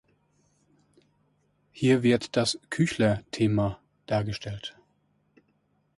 Hier 1.69 2.01
wird 2.01 2.35
das 2.35 2.59
"Küchler-Thema" 2.71 3.79
dargestellt. 4.07 4.75